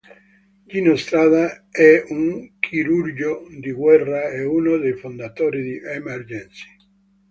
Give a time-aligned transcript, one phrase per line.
[0.65, 6.69] Gino Strada è un chirurgo di guerra e uno dei fondatori di Emergency.